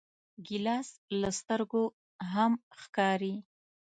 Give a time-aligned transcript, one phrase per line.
[0.47, 1.83] ګیلاس له سترګو
[2.31, 2.51] هم
[2.81, 3.35] ښکاري.